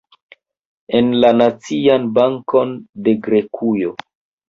En 1.01 1.11
la 1.19 1.31
Nacian 1.43 2.09
Bankon 2.17 2.75
de 3.09 3.19
Grekujo. 3.29 3.97